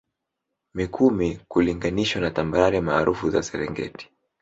[0.73, 4.09] mikumi kulinganishwa na tambarare maarufu za serengeti